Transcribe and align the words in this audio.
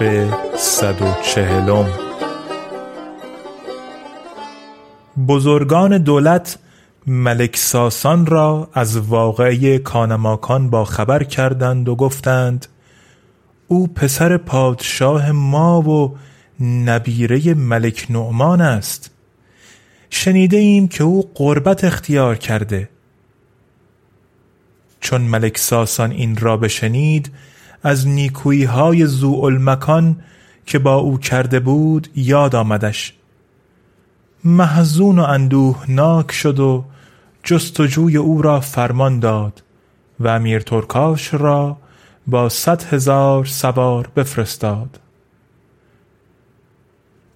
شب 0.00 0.56
صد 0.56 1.02
و 1.02 1.14
چهلم. 1.22 1.86
بزرگان 5.28 5.98
دولت 5.98 6.58
ملک 7.06 7.56
ساسان 7.56 8.26
را 8.26 8.70
از 8.74 8.96
واقعه 8.96 9.78
کانماکان 9.78 10.70
با 10.70 10.84
خبر 10.84 11.24
کردند 11.24 11.88
و 11.88 11.96
گفتند 11.96 12.66
او 13.68 13.88
پسر 13.88 14.36
پادشاه 14.36 15.32
ما 15.32 15.80
و 15.80 16.16
نبیره 16.64 17.54
ملک 17.54 18.06
نعمان 18.10 18.60
است. 18.60 19.10
شنیده 20.10 20.56
ایم 20.56 20.88
که 20.88 21.04
او 21.04 21.30
قربت 21.34 21.84
اختیار 21.84 22.36
کرده. 22.36 22.88
چون 25.00 25.20
ملک 25.20 25.58
ساسان 25.58 26.10
این 26.10 26.36
را 26.36 26.56
بشنید 26.56 27.32
از 27.82 28.08
نیکویی 28.08 28.64
های 28.64 29.06
مکان 29.58 30.16
که 30.66 30.78
با 30.78 30.94
او 30.94 31.18
کرده 31.18 31.60
بود 31.60 32.08
یاد 32.16 32.54
آمدش. 32.54 33.14
محزون 34.44 35.18
و 35.18 35.22
اندوهناک 35.22 36.32
شد 36.32 36.60
و 36.60 36.84
جستجوی 37.44 38.16
او 38.16 38.42
را 38.42 38.60
فرمان 38.60 39.20
داد 39.20 39.62
و 40.20 40.28
امیر 40.28 40.60
ترکاش 40.60 41.34
را 41.34 41.76
با 42.26 42.48
صد 42.48 42.82
هزار 42.82 43.44
سوار 43.44 44.10
بفرستاد. 44.16 45.00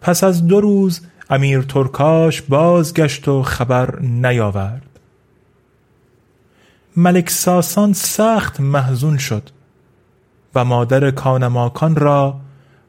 پس 0.00 0.24
از 0.24 0.46
دو 0.46 0.60
روز 0.60 1.00
امیر 1.30 1.62
ترکاش 1.62 2.42
بازگشت 2.42 3.28
و 3.28 3.42
خبر 3.42 3.98
نیاورد. 4.00 5.00
ملک 6.96 7.30
ساسان 7.30 7.92
سخت 7.92 8.60
محزون 8.60 9.18
شد. 9.18 9.50
و 10.54 10.64
مادر 10.64 11.10
کانماکان 11.10 11.96
را 11.96 12.40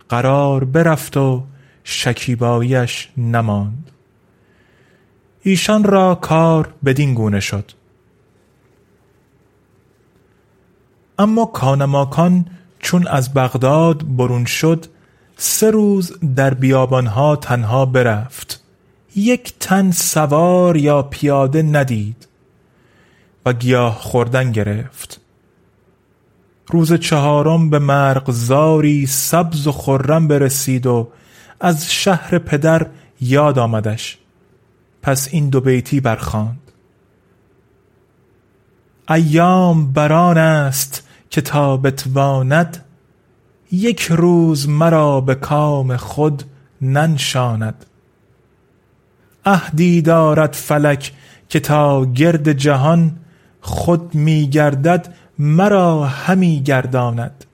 قرار 0.09 0.63
برفت 0.63 1.17
و 1.17 1.43
شکیباییش 1.83 3.09
نماند. 3.17 3.91
ایشان 5.41 5.83
را 5.83 6.15
کار 6.15 6.73
بدین 6.85 7.13
گونه 7.13 7.39
شد. 7.39 7.71
اما 11.19 11.45
کانماکان 11.45 12.45
چون 12.79 13.07
از 13.07 13.33
بغداد 13.33 14.15
برون 14.17 14.45
شد 14.45 14.85
سه 15.37 15.71
روز 15.71 16.13
در 16.35 16.53
بیابانها 16.53 17.35
تنها 17.35 17.85
برفت. 17.85 18.61
یک 19.15 19.53
تن 19.59 19.91
سوار 19.91 20.77
یا 20.77 21.03
پیاده 21.03 21.61
ندید 21.61 22.27
و 23.45 23.53
گیاه 23.53 23.99
خوردن 23.99 24.51
گرفت. 24.51 25.24
روز 26.67 26.93
چهارم 26.93 27.69
به 27.69 27.79
مرغزاری 27.79 29.05
سبز 29.05 29.67
و 29.67 29.71
خرم 29.71 30.27
برسید 30.27 30.87
و 30.87 31.07
از 31.59 31.91
شهر 31.91 32.37
پدر 32.37 32.87
یاد 33.21 33.59
آمدش. 33.59 34.17
پس 35.01 35.27
این 35.31 35.49
دو 35.49 35.61
بیتی 35.61 35.99
برخواند. 35.99 36.71
ایام 39.09 39.93
بران 39.93 40.37
است 40.37 41.07
که 41.29 41.41
تا 41.41 41.77
بتواند 41.77 42.85
یک 43.71 44.01
روز 44.01 44.69
مرا 44.69 45.21
به 45.21 45.35
کام 45.35 45.97
خود 45.97 46.43
ننشاند. 46.81 47.85
عهدی 49.45 50.01
دارد 50.01 50.53
فلک 50.53 51.13
که 51.49 51.59
تا 51.59 52.05
گرد 52.05 52.51
جهان 52.51 53.15
خود 53.61 54.15
می 54.15 54.49
گردد 54.49 55.13
مرا 55.39 56.05
همی 56.05 56.61
گرداند. 56.63 57.45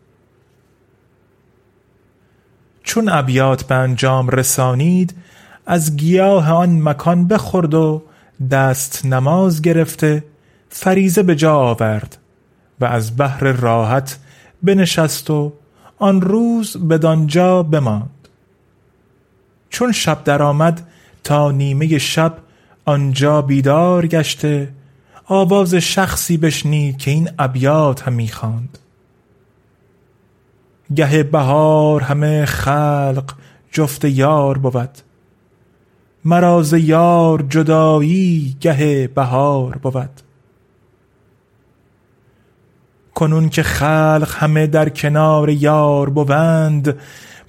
چون 2.84 3.10
ابیات 3.10 3.64
به 3.64 3.76
انجام 3.76 4.30
رسانید 4.30 5.16
از 5.66 5.98
گیاه 5.98 6.52
آن 6.52 6.82
مکان 6.82 7.28
بخورد 7.28 7.74
و 7.74 8.02
دست 8.52 9.06
نماز 9.06 9.62
گرفته 9.62 10.24
فریزه 10.70 11.24
به 11.24 11.36
جا 11.36 11.56
آورد 11.56 12.18
و 12.80 12.86
از 12.86 13.18
بحر 13.18 13.52
راحت 13.52 14.18
بنشست 14.64 15.30
و 15.30 15.54
آن 15.98 16.22
روز 16.22 16.78
بدانجا 16.88 17.64
بماند. 17.64 18.28
چون 19.70 19.92
شب 19.92 20.24
درآمد 20.24 20.88
تا 21.24 21.52
نیمه 21.52 21.98
شب 21.98 22.38
آنجا 22.86 23.42
بیدار 23.42 24.08
گشته 24.08 24.70
آواز 25.34 25.76
شخصی 25.76 26.38
بشنید 26.38 26.98
که 26.98 27.12
این 27.12 27.30
ابیات 27.40 28.08
همی 28.08 28.28
خواند 28.28 28.78
گه 30.96 31.24
بهار 31.24 32.02
همه 32.02 32.46
خلق 32.46 33.34
جفت 33.72 34.06
یار 34.06 34.58
بود. 34.58 34.90
مرا 36.26 36.64
ز 36.64 36.74
یار 36.74 37.42
جدایی 37.50 38.58
گه 38.62 39.08
بهار 39.08 39.78
بود. 39.78 40.22
کنون 43.14 43.50
که 43.50 43.64
خلق 43.64 44.36
همه 44.36 44.68
در 44.68 44.90
کنار 44.90 45.50
یار 45.50 46.10
بوند 46.10 46.98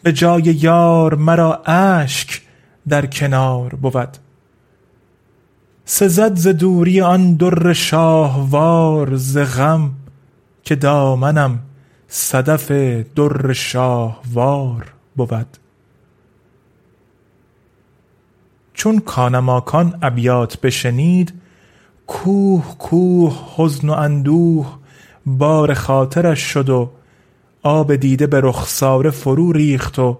به 0.02 0.12
جای 0.12 0.43
یار 0.43 1.14
مرا 1.14 1.62
اشک 1.67 2.43
در 2.88 3.06
کنار 3.06 3.75
بود. 3.75 4.21
سزد 5.94 6.37
ز 6.37 6.49
دوری 6.49 7.00
آن 7.00 7.35
در 7.35 7.73
شاهوار 7.73 9.17
ز 9.17 9.39
غم 9.39 9.91
که 10.65 10.75
دامنم 10.75 11.59
صدف 12.09 12.71
در 13.17 13.53
شاهوار 13.53 14.93
بود. 15.17 15.47
چون 18.75 18.99
کانماکان 18.99 19.99
ابیات 20.03 20.61
بشنید 20.61 21.33
کوه 22.06 22.77
کوه 22.79 23.55
حزن 23.56 23.89
و 23.89 23.93
اندوه 23.93 24.79
بار 25.27 25.75
خاطرش 25.75 26.41
شد 26.41 26.69
و 26.69 26.91
آب 27.62 27.94
دیده 27.94 28.27
به 28.27 28.41
رخساره 28.41 29.11
فرو 29.11 29.53
ریخت 29.53 29.99
و 29.99 30.19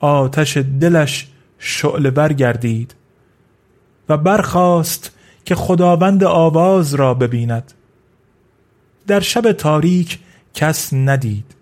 آتش 0.00 0.56
دلش 0.56 1.28
شعله 1.58 2.10
ور 2.10 2.32
گردید 2.32 2.95
و 4.08 4.16
برخاست 4.16 5.10
که 5.44 5.54
خداوند 5.54 6.24
آواز 6.24 6.94
را 6.94 7.14
ببیند. 7.14 7.72
در 9.06 9.20
شب 9.20 9.52
تاریک 9.52 10.18
کس 10.54 10.92
ندید. 10.92 11.54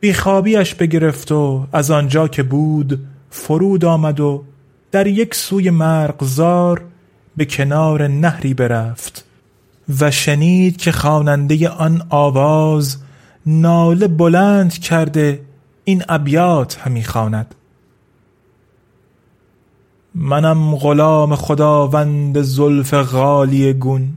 بیخوابیش 0.00 0.74
بگرفت 0.74 1.32
و 1.32 1.66
از 1.72 1.90
آنجا 1.90 2.28
که 2.28 2.42
بود 2.42 3.06
فرود 3.30 3.84
آمد 3.84 4.20
و 4.20 4.44
در 4.90 5.06
یک 5.06 5.34
سوی 5.34 5.70
مرغزار 5.70 6.84
به 7.36 7.44
کنار 7.44 8.06
نهری 8.06 8.54
برفت 8.54 9.24
و 10.00 10.10
شنید 10.10 10.76
که 10.76 10.92
خواننده 10.92 11.68
آن 11.68 12.06
آواز 12.08 12.96
ناله 13.46 14.08
بلند 14.08 14.72
کرده 14.72 15.40
این 15.84 16.02
ابیات 16.08 16.78
همی 16.78 17.04
خواند. 17.04 17.54
منم 20.18 20.74
غلام 20.74 21.36
خداوند 21.36 22.42
زلف 22.42 22.94
غالی 22.94 23.72
گون 23.72 24.12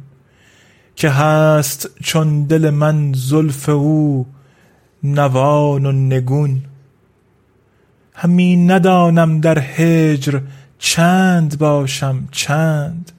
که 0.95 1.09
هست 1.09 1.89
چون 2.03 2.43
دل 2.43 2.69
من 2.69 3.13
زلف 3.13 3.69
او 3.69 4.25
نوان 5.03 5.85
و 5.85 5.91
نگون. 5.91 6.61
همی 8.13 8.55
ندانم 8.55 9.41
در 9.41 9.59
هجر 9.59 10.41
چند 10.77 11.57
باشم 11.57 12.27
چند 12.31 13.11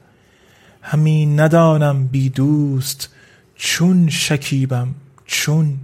همی 0.81 1.25
ندانم 1.25 2.07
بی 2.07 2.29
دوست 2.29 3.09
چون 3.55 4.09
شکیبم 4.09 4.87
چون. 5.25 5.77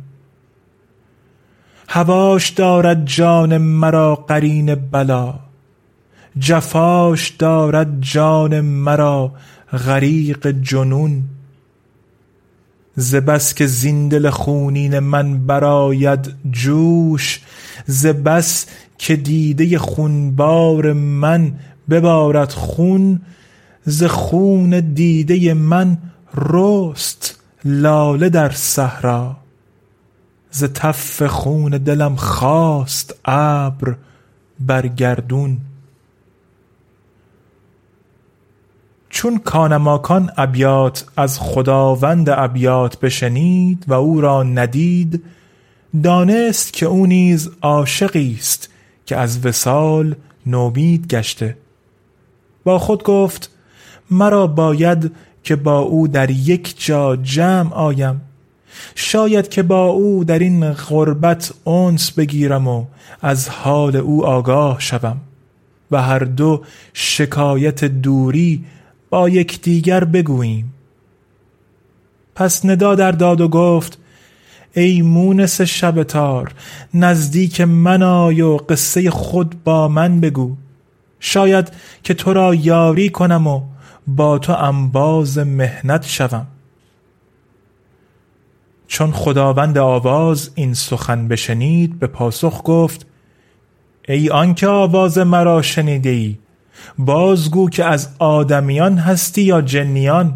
هواش 1.87 2.49
دارد 2.49 3.05
جان 3.05 3.57
مرا 3.57 4.15
قرین 4.15 4.75
بلا 4.75 5.46
جفاش 6.39 7.29
دارد 7.29 8.01
جان 8.01 8.61
مرا 8.61 9.31
غریق 9.85 10.47
جنون. 10.47 11.23
ز 12.95 13.15
بس 13.15 13.53
که 13.53 13.65
زین 13.65 14.07
دل 14.07 14.29
خونین 14.29 14.99
من 14.99 15.45
براید 15.45 16.35
جوش 16.51 17.41
ز 17.85 18.05
بس 18.05 18.65
که 18.97 19.15
دیده 19.15 19.77
خونبار 19.77 20.93
من 20.93 21.53
ببارد 21.89 22.51
خون. 22.51 23.21
ز 23.85 24.03
خون 24.03 24.93
دیده 24.93 25.53
من 25.53 25.97
رست 26.35 27.39
لاله 27.65 28.29
در 28.29 28.49
صحرا. 28.49 29.37
ز 30.51 30.63
تف 30.63 31.23
خون 31.23 31.71
دلم 31.71 32.15
خاست 32.15 33.15
ابر 33.25 33.95
بر 34.59 34.87
گردون. 34.87 35.57
چون 39.17 39.37
کانماکان 39.37 40.31
ابیات 40.37 41.05
از 41.15 41.39
خداوند 41.39 42.29
ابیات 42.29 42.99
بشنید 42.99 43.85
و 43.87 43.93
او 43.93 44.21
را 44.21 44.43
ندید 44.43 45.23
دانست 46.03 46.73
که 46.73 46.85
او 46.85 47.05
نیز 47.05 47.49
عاشقی 47.61 48.35
است 48.39 48.69
که 49.05 49.17
از 49.17 49.45
وصال 49.45 50.15
نومید 50.45 51.07
گشته. 51.07 51.57
با 52.63 52.79
خود 52.79 53.03
گفت 53.03 53.51
مرا 54.11 54.47
باید 54.47 55.11
که 55.43 55.55
با 55.55 55.79
او 55.79 56.07
در 56.07 56.29
یک 56.29 56.85
جا 56.85 57.15
جمع 57.15 57.73
آیم. 57.73 58.21
شاید 58.95 59.49
که 59.49 59.63
با 59.63 59.85
او 59.85 60.23
در 60.23 60.39
این 60.39 60.71
غربت 60.73 61.67
انس 61.67 62.11
بگیرم 62.11 62.67
و 62.67 62.85
از 63.21 63.49
حال 63.49 63.95
او 63.95 64.25
آگاه 64.25 64.79
شوم 64.79 65.17
و 65.91 66.01
هر 66.01 66.19
دو 66.19 66.63
شکایت 66.93 67.83
دوری 67.85 68.65
با 69.09 69.29
یکدیگر 69.29 70.03
بگوییم. 70.03 70.73
پس 72.35 72.65
ندا 72.65 72.95
در 72.95 73.11
داد 73.11 73.41
و 73.41 73.47
گفت 73.47 73.99
ای 74.73 75.01
مونس 75.01 75.61
شب 75.61 76.03
تار 76.03 76.53
نزدیک 76.93 77.61
من 77.61 78.03
آی 78.03 78.41
و 78.41 78.57
قصه 78.57 79.09
خود 79.09 79.63
با 79.63 79.87
من 79.87 80.19
بگو. 80.19 80.55
شاید 81.19 81.71
که 82.03 82.13
تو 82.13 82.33
را 82.33 82.55
یاری 82.55 83.09
کنم 83.09 83.47
و 83.47 83.61
با 84.07 84.39
تو 84.39 84.53
انباز 84.53 85.37
مهنت 85.37 86.05
شوم. 86.05 86.47
چون 88.87 89.11
خداوند 89.11 89.77
آواز 89.77 90.51
این 90.55 90.73
سخن 90.73 91.27
بشنید 91.27 91.99
به 91.99 92.07
پاسخ 92.07 92.61
گفت 92.65 93.05
ای 94.07 94.29
آنکه 94.29 94.67
آواز 94.67 95.17
مرا 95.17 95.61
شنیده 95.61 96.37
بازگو 96.97 97.69
که 97.69 97.85
از 97.85 98.09
آدمیان 98.19 98.97
هستی 98.97 99.41
یا 99.41 99.61
جنیان. 99.61 100.33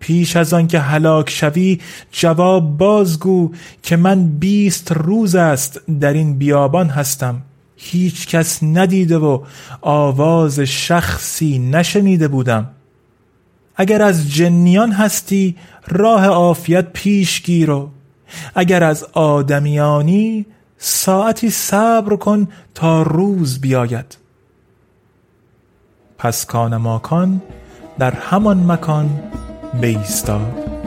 پیش 0.00 0.36
از 0.36 0.54
آن 0.54 0.66
که 0.66 0.80
هلاک 0.80 1.30
شوی 1.30 1.80
جواب 2.12 2.76
بازگو 2.76 3.50
که 3.82 3.96
من 3.96 4.26
بیست 4.26 4.92
روز 4.92 5.34
است 5.34 5.80
در 6.00 6.12
این 6.12 6.38
بیابان 6.38 6.88
هستم. 6.88 7.42
هیچ 7.76 8.26
کس 8.26 8.62
ندیده 8.62 9.18
و 9.18 9.42
آواز 9.80 10.60
شخصی 10.60 11.58
نشنیده 11.58 12.28
بودم. 12.28 12.68
اگر 13.76 14.02
از 14.02 14.32
جنیان 14.32 14.92
هستی 14.92 15.56
راه 15.88 16.26
عافیت 16.26 16.92
پیش 16.92 17.42
گیر 17.42 17.70
و 17.70 17.90
اگر 18.54 18.84
از 18.84 19.04
آدمیانی 19.12 20.46
ساعتی 20.78 21.50
صبر 21.50 22.16
کن 22.16 22.48
تا 22.74 23.02
روز 23.02 23.60
بیاید. 23.60 24.19
پس 26.22 26.46
کان 26.46 26.76
ماکان 26.76 27.42
در 27.98 28.10
همان 28.10 28.72
مکان 28.72 29.20
بیستاد. 29.80 30.79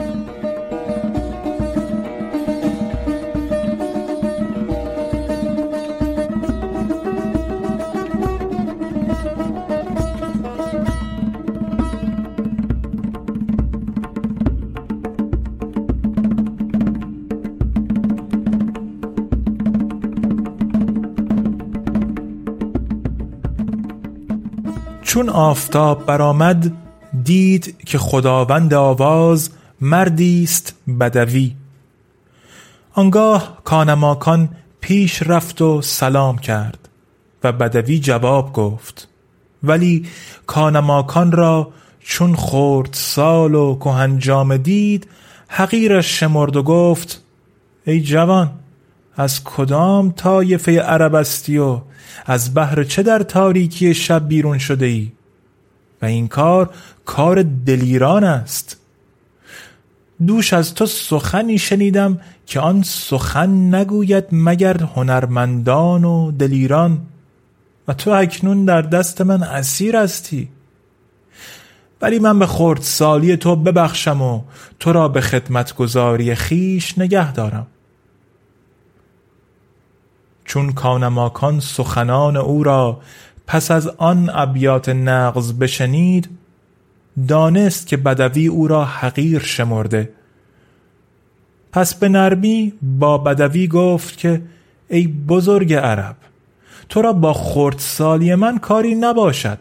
چون 25.04 25.28
آفتاب 25.28 26.06
برآمد 26.06 26.72
دید 27.22 27.76
که 27.86 27.98
خداوند 27.98 28.74
آواز 28.74 29.50
مردی 29.80 30.42
است 30.42 30.74
بدوی. 31.00 31.56
آنگاه 32.92 33.58
کانماکان 33.64 34.48
پیش 34.80 35.22
رفت 35.22 35.62
و 35.62 35.82
سلام 35.82 36.38
کرد 36.38 36.88
و 37.44 37.52
بدوی 37.52 37.98
جواب 37.98 38.52
گفت 38.52 39.08
ولی 39.62 40.06
کانماکان 40.46 41.32
را 41.32 41.72
چون 42.00 42.34
خورد 42.34 42.90
سال 42.92 43.54
و 43.54 43.78
کهنجام 43.78 44.56
دید 44.56 45.08
حقیرش 45.48 46.20
شمرد 46.20 46.56
و 46.56 46.62
گفت 46.62 47.22
ای 47.86 48.00
جوان 48.00 48.50
از 49.16 49.44
کدام 49.44 50.10
طایفه 50.12 50.80
عرب 50.80 51.14
استی 51.14 51.58
و 51.58 51.80
از 52.26 52.54
بهر 52.54 52.84
چه 52.84 53.02
در 53.02 53.18
تاریکی 53.18 53.94
شب 53.94 54.28
بیرون 54.28 54.58
شده 54.58 54.86
ای؟ 54.86 55.12
و 56.02 56.06
این 56.06 56.28
کار 56.28 56.70
کار 57.04 57.42
دلیران 57.42 58.24
است. 58.24 58.76
دوش 60.26 60.52
از 60.52 60.74
تو 60.74 60.86
سخنی 60.86 61.58
شنیدم 61.58 62.20
که 62.46 62.60
آن 62.60 62.82
سخن 62.82 63.74
نگوید 63.74 64.24
مگر 64.32 64.82
هنرمندان 64.82 66.04
و 66.04 66.32
دلیران. 66.32 67.00
و 67.88 67.94
تو 67.94 68.10
اکنون 68.10 68.64
در 68.64 68.82
دست 68.82 69.20
من 69.20 69.42
اسیر 69.42 69.96
هستی. 69.96 70.48
ولی 72.02 72.18
من 72.18 72.38
به 72.38 72.46
خورد 72.46 72.80
سالی 72.80 73.36
تو 73.36 73.56
ببخشم 73.56 74.22
و 74.22 74.42
تو 74.80 74.92
را 74.92 75.08
به 75.08 75.20
خدمتگذاری 75.20 76.34
خیش 76.34 76.98
نگه 76.98 77.32
دارم. 77.32 77.66
چون 80.44 80.72
کانماکان 80.72 81.60
سخنان 81.60 82.36
او 82.36 82.62
را 82.64 83.00
پس 83.46 83.70
از 83.70 83.86
آن 83.86 84.30
ابیات 84.34 84.88
نغز 84.88 85.52
بشنید 85.52 86.28
دانست 87.28 87.86
که 87.86 87.96
بدوی 87.96 88.46
او 88.46 88.68
را 88.68 88.84
حقیر 88.84 89.38
شمرده. 89.38 90.10
پس 91.72 91.94
به 91.94 92.08
نرمی 92.08 92.72
با 92.82 93.18
بدوی 93.18 93.68
گفت 93.68 94.18
که 94.18 94.42
ای 94.88 95.06
بزرگ 95.06 95.74
عرب 95.74 96.16
تو 96.88 97.02
را 97.02 97.12
با 97.12 97.32
خردسالی 97.32 98.34
من 98.34 98.58
کاری 98.58 98.94
نباشد. 98.94 99.58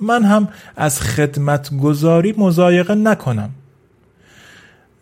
من 0.00 0.24
هم 0.24 0.48
از 0.76 1.00
خدمت 1.00 1.76
گذاری 1.76 2.34
مزایقه 2.38 2.94
نکنم. 2.94 3.50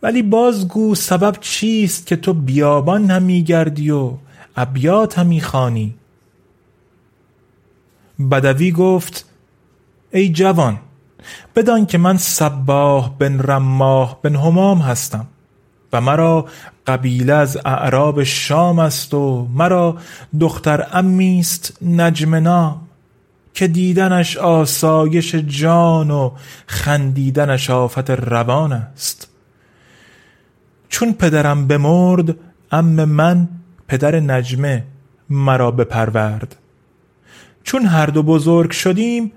ولی 0.03 0.23
بازگو 0.23 0.95
سبب 0.95 1.37
چیست 1.41 2.07
که 2.07 2.17
تو 2.17 2.33
بیابان 2.33 3.11
همی 3.11 3.43
گردی 3.43 3.91
و 3.91 4.13
ابیات 4.57 5.19
همی 5.19 5.41
خانی 5.41 5.95
بدوی 8.31 8.73
گفت 8.73 9.25
ای 10.13 10.29
جوان 10.29 10.79
بدان 11.57 11.87
که 11.87 11.99
من 11.99 12.17
صباه 12.17 13.19
بن 13.19 13.39
رماه 13.39 14.23
بن 14.23 14.37
همام 14.37 14.79
هستم 14.79 15.27
و 15.93 16.01
مرا 16.01 16.47
قبیله 16.87 17.33
از 17.33 17.59
اعراب 17.65 18.23
شام 18.23 18.79
است 18.79 19.15
و 19.15 19.49
مرا 19.55 19.97
دختر 20.41 20.87
امیست 20.93 21.79
نجم 21.83 22.35
نام 22.35 22.81
که 23.55 23.69
دیدنش 23.69 24.37
آسایش 24.37 25.35
جان 25.35 26.11
و 26.11 26.31
خندیدنش 26.67 27.71
آفت 27.71 28.11
روان 28.11 28.73
است. 28.73 29.29
چون 30.89 31.13
پدرم 31.13 31.67
بمرد 31.67 32.37
ام 32.73 33.05
من 33.05 33.49
پدر 33.89 34.21
نجمه 34.21 34.85
مرا 35.31 35.71
بپرورد. 35.71 36.57
چون 37.63 37.87
هر 37.87 38.07
دو 38.07 38.23
بزرگ 38.23 38.71
شدیم 38.71 39.33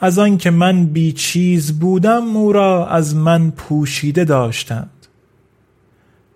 از 0.00 0.18
آنکه 0.18 0.50
من 0.50 0.86
بی 0.86 1.12
چیز 1.12 1.78
بودم 1.78 2.36
او 2.36 2.52
را 2.52 2.86
از 2.86 3.16
من 3.16 3.50
پوشیده 3.50 4.24
داشتند. 4.24 4.90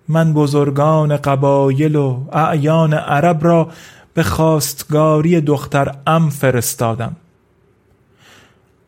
من 0.08 0.32
بزرگان 0.32 1.16
قبایل 1.16 1.96
و 1.96 2.24
اعیان 2.32 2.94
عرب 2.94 3.44
را 3.44 3.70
به 4.14 4.22
خواستگاری 4.22 5.40
دختر 5.40 5.94
ام 6.06 6.30
فرستادم. 6.30 7.16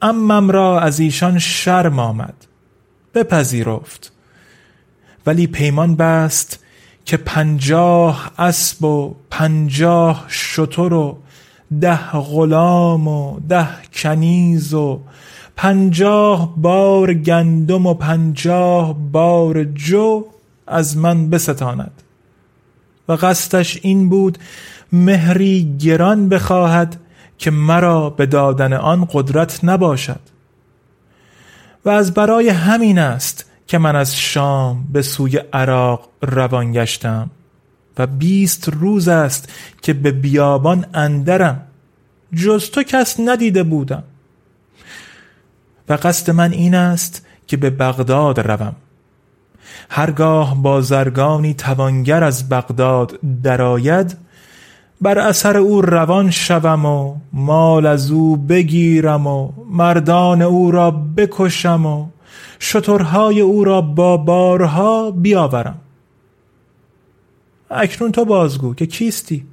امم 0.03 0.51
را 0.51 0.81
از 0.81 1.01
ایشان 1.01 1.39
شرم 1.39 1.99
آمد 1.99 2.35
بپذیرفت. 3.15 4.13
ولی 5.27 5.47
پیمان 5.47 5.97
بست 5.97 6.64
که 7.05 7.17
پنجاه 7.17 8.31
اسب 8.39 8.85
و 8.85 9.15
پنجاه 9.31 10.27
شتر 10.29 10.93
و 10.93 11.19
ده 11.81 12.11
غلام 12.11 13.09
و 13.09 13.41
ده 13.49 13.69
کنیز 13.93 14.75
و 14.75 15.01
پنجاه 15.57 16.55
بار 16.57 17.15
گندم 17.15 17.87
و 17.87 17.95
پنجاه 17.95 18.95
بار 19.13 19.65
جو 19.65 20.25
از 20.67 20.97
من 20.97 21.31
بستاند. 21.31 22.03
و 23.09 23.13
قصدش 23.13 23.79
این 23.83 24.09
بود 24.09 24.39
مهری 24.93 25.77
گران 25.79 26.29
بخواهد 26.29 26.97
که 27.39 27.51
مرا 27.51 28.11
به 28.11 28.27
دادن 28.27 28.73
آن 28.73 29.09
قدرت 29.13 29.61
نباشد. 29.65 30.21
و 31.85 31.91
از 31.91 32.15
برای 32.15 32.49
همین 32.49 32.99
است 32.99 33.45
که 33.67 33.79
من 33.79 33.97
از 33.97 34.17
شام 34.17 34.89
به 34.93 35.03
سوی 35.03 35.37
عراق 35.53 36.09
روان 36.23 36.73
گشتم 36.73 37.31
و 37.99 38.07
بیست 38.07 38.69
روز 38.69 39.09
است 39.09 39.53
که 39.83 39.93
به 39.93 40.13
بیابان 40.13 40.87
اندرم. 40.95 41.61
جز 42.35 42.71
تو 42.71 42.83
کس 42.83 43.21
ندیده 43.21 43.63
بودم. 43.63 44.03
و 45.89 45.99
قصد 46.03 46.31
من 46.31 46.53
این 46.53 46.75
است 46.75 47.27
که 47.47 47.57
به 47.57 47.71
بغداد 47.71 48.41
روم. 48.41 48.77
هرگاه 49.91 50.63
بازرگانی 50.63 51.55
توانگر 51.55 52.25
از 52.25 52.49
بغداد 52.49 53.19
درآید 53.43 54.17
بر 55.01 55.19
اثر 55.19 55.57
او 55.57 55.81
روان 55.81 56.31
شوم 56.31 56.87
و 56.87 57.17
مال 57.33 57.87
از 57.87 58.11
او 58.11 58.37
بگیرم 58.37 59.27
و 59.27 59.53
مردان 59.71 60.43
او 60.43 60.71
را 60.71 60.91
بکشم 60.91 61.87
و 61.87 62.07
شترهای 62.61 63.41
او 63.41 63.65
را 63.65 63.81
با 63.81 64.17
بارها 64.17 65.11
بیاورم. 65.11 65.81
اکنون 67.71 68.13
تو 68.13 68.25
بازگو 68.25 68.75
که 68.75 68.87
کیستی؟ 68.87 69.47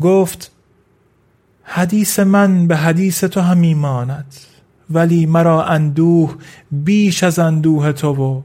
گفت 0.00 0.52
حدیث 1.62 2.18
من 2.18 2.66
به 2.66 2.76
حدیث 2.76 3.24
تو 3.24 3.40
هم 3.40 3.60
ایماند 3.62 4.34
ولی 4.90 5.26
مرا 5.26 5.64
اندوه 5.64 6.34
بیش 6.70 7.24
از 7.24 7.38
اندوه 7.38 7.92
تو 7.92 8.14
و 8.14 8.42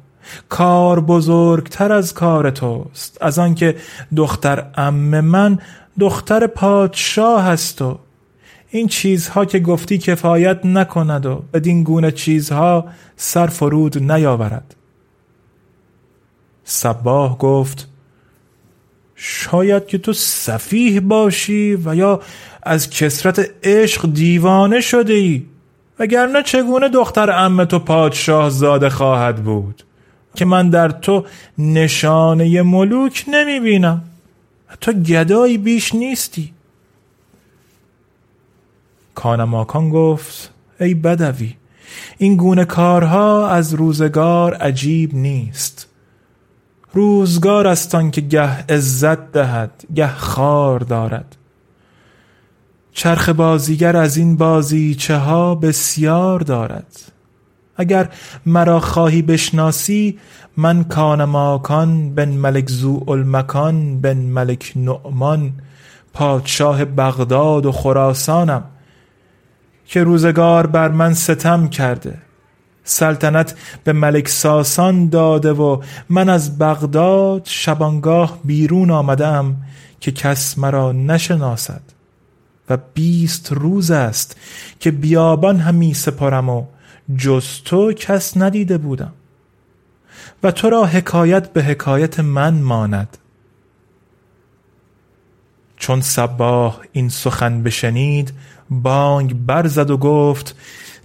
کار 0.49 0.99
بزرگتر 0.99 1.91
از 1.91 2.13
کار 2.13 2.49
توست 2.49 3.17
از 3.21 3.39
آنکه 3.39 3.75
دختر 4.15 4.65
ام 4.75 5.19
من 5.19 5.59
دختر 5.99 6.47
پادشاه 6.47 7.43
هست 7.43 7.81
و 7.81 7.99
این 8.69 8.87
چیزها 8.87 9.45
که 9.45 9.59
گفتی 9.59 9.97
کفایت 9.97 10.65
نکند 10.65 11.25
و 11.25 11.43
بدین 11.53 11.83
گونه 11.83 12.11
چیزها 12.11 12.85
سر 13.15 13.47
فرود 13.47 14.11
نیاورد. 14.11 14.75
صباه 16.63 17.37
گفت 17.37 17.87
شاید 19.15 19.85
که 19.85 19.97
تو 19.97 20.13
سفیه 20.13 21.01
باشی 21.01 21.75
و 21.85 21.95
یا 21.95 22.21
از 22.63 22.89
کسرت 22.89 23.49
عشق 23.63 24.13
دیوانه 24.13 24.81
شده 24.81 25.13
ای 25.13 25.45
وگرنه 25.99 26.43
چگونه 26.43 26.89
دختر 26.89 27.31
ام 27.31 27.65
تو 27.65 27.79
پادشاه 27.79 28.49
زاده 28.49 28.89
خواهد 28.89 29.43
بود؟ 29.43 29.83
که 30.35 30.45
من 30.45 30.69
در 30.69 30.89
تو 30.89 31.25
نشانه 31.57 32.61
ملوک 32.61 33.25
نمی 33.27 33.59
بینم 33.59 34.01
تو 34.81 34.93
گدایی 34.93 35.57
بیش 35.57 35.95
نیستی. 35.95 36.53
کانماکان 39.17 39.89
گفت 39.89 40.51
ای 40.79 40.93
بدوی 40.93 41.53
این 42.17 42.35
گونه 42.35 42.65
کارها 42.65 43.49
از 43.49 43.73
روزگار 43.73 44.53
عجیب 44.53 45.15
نیست. 45.15 45.87
روزگار 46.93 47.67
است 47.67 47.95
که 48.11 48.21
گه 48.21 48.65
عزت 48.69 49.31
دهد 49.31 49.83
گه 49.95 50.07
خار 50.07 50.79
دارد. 50.79 51.35
چرخ 52.91 53.29
بازیگر 53.29 53.97
از 53.97 54.17
این 54.17 54.37
بازیچه 54.37 55.17
ها 55.17 55.55
بسیار 55.55 56.39
دارد. 56.39 57.11
اگر 57.75 58.09
مرا 58.45 58.79
خواهی 58.79 59.21
بشناسی 59.21 60.19
من 60.57 60.83
کان 60.83 61.23
ماکان 61.23 62.15
بن 62.15 62.29
ملک 62.29 62.69
زو 62.69 63.03
المکان 63.07 64.01
بن 64.01 64.17
ملک 64.17 64.73
نعمان 64.75 65.53
پادشاه 66.13 66.85
بغداد 66.85 67.65
و 67.65 67.71
خراسانم. 67.71 68.63
که 69.87 70.03
روزگار 70.03 70.67
بر 70.67 70.89
من 70.89 71.13
ستم 71.13 71.67
کرده. 71.67 72.17
سلطنت 72.83 73.55
به 73.83 73.93
ملک 73.93 74.27
ساسان 74.27 75.09
داده 75.09 75.53
و 75.53 75.81
من 76.09 76.29
از 76.29 76.59
بغداد 76.59 77.41
شبانگاه 77.45 78.39
بیرون 78.43 78.91
آمدم 78.91 79.55
که 79.99 80.11
کس 80.11 80.57
مرا 80.57 80.91
نشناسد. 80.91 81.81
و 82.69 82.77
بیست 82.93 83.51
روز 83.51 83.91
است 83.91 84.37
که 84.79 84.91
بیابان 84.91 85.59
همی 85.59 85.93
سپارم 85.93 86.49
و 86.49 86.65
جز 87.17 87.45
تو 87.65 87.93
کس 87.93 88.37
ندیده 88.37 88.77
بودم. 88.77 89.13
و 90.43 90.51
تو 90.51 90.69
را 90.69 90.85
حکایت 90.85 91.53
به 91.53 91.63
حکایت 91.63 92.19
من 92.19 92.53
ماند. 92.53 93.17
چون 95.77 96.01
صباه 96.01 96.81
این 96.91 97.09
سخن 97.09 97.63
بشنید 97.63 98.33
بانگ 98.69 99.45
برزد 99.45 99.89
و 99.89 99.97
گفت 99.97 100.55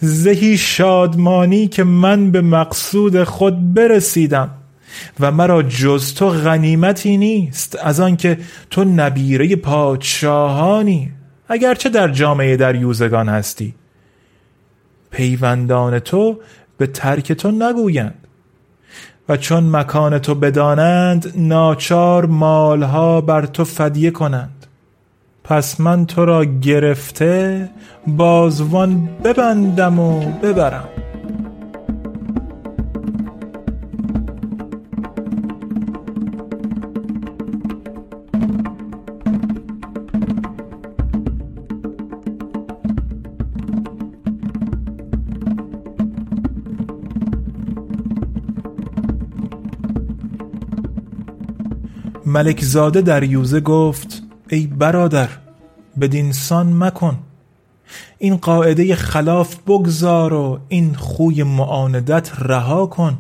زهی 0.01 0.57
شادمانی 0.57 1.69
که 1.69 1.85
من 1.85 2.31
به 2.31 2.41
مقصود 2.41 3.25
خود 3.25 3.75
برسیدم 3.75 4.51
و 5.21 5.31
مرا 5.31 5.63
جز 5.63 6.15
تو 6.15 6.29
غنیمتی 6.29 7.17
نیست 7.17 7.79
از 7.83 8.01
آنکه 8.01 8.39
تو 8.71 8.85
نبیره 8.85 9.57
پادشاهانی 9.57 11.13
اگرچه 11.49 11.89
در 11.89 12.09
جامعه 12.09 12.57
در 12.57 12.75
یوزگان 12.75 13.29
هستی. 13.29 13.75
پیوندان 15.11 15.99
تو 15.99 16.41
به 16.79 16.87
ترک 16.87 17.33
تو 17.33 17.51
نگویند 17.51 18.27
و 19.29 19.37
چون 19.37 19.77
مکان 19.77 20.19
تو 20.19 20.35
بدانند 20.35 21.33
ناچار 21.37 22.27
مالها 22.27 23.21
بر 23.21 23.47
تو 23.47 23.65
فدیه 23.65 24.11
کنند. 24.11 24.62
پس 25.45 25.81
من 25.81 26.07
تو 26.07 26.25
را 26.25 26.45
گرفته 26.45 27.71
بازوان 28.07 29.09
ببندم 29.25 29.99
و 29.99 30.21
ببرم. 30.21 30.89
ملک 52.27 52.65
زاده 52.65 53.01
در 53.01 53.23
یوزه 53.23 53.61
گفت 53.61 54.23
ای 54.53 54.67
برادر 54.67 55.29
بدینسان 56.01 56.79
مکن. 56.79 57.19
این 58.19 58.37
قاعده 58.37 58.95
خلاف 58.95 59.57
بگذار 59.67 60.33
و 60.33 60.61
این 60.69 60.95
خوی 60.95 61.43
معاندت 61.43 62.31
رها 62.39 62.87
کن. 62.87 63.19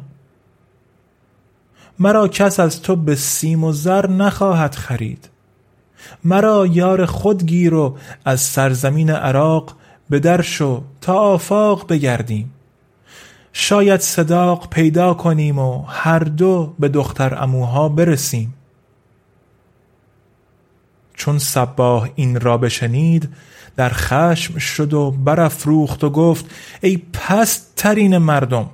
مرا 1.98 2.28
کس 2.28 2.60
از 2.60 2.82
تو 2.82 2.96
به 2.96 3.14
سیم 3.14 3.64
و 3.64 3.72
زر 3.72 4.10
نخواهد 4.10 4.74
خرید. 4.74 5.28
مرا 6.24 6.66
یار 6.66 7.06
خود 7.06 7.46
گیر 7.46 7.74
و 7.74 7.96
از 8.24 8.40
سرزمین 8.40 9.10
عراق 9.10 9.76
به 10.10 10.18
در 10.18 10.42
شو 10.42 10.82
تا 11.00 11.14
آفاق 11.14 11.88
بگردیم. 11.88 12.52
شاید 13.52 14.00
صداق 14.00 14.68
پیدا 14.70 15.14
کنیم 15.14 15.58
و 15.58 15.82
هر 15.88 16.18
دو 16.18 16.74
به 16.78 16.88
دختر 16.88 17.42
اموها 17.42 17.88
برسیم. 17.88 18.54
چون 21.22 21.38
صباه 21.38 22.08
این 22.14 22.40
را 22.40 22.58
بشنید 22.58 23.28
در 23.76 23.88
خشم 23.88 24.58
شد 24.58 24.94
و 24.94 25.10
برافروخت 25.10 26.04
و 26.04 26.10
گفت 26.10 26.44
ای 26.80 27.02
پست 27.12 27.72
ترین 27.76 28.18
مردم 28.18 28.70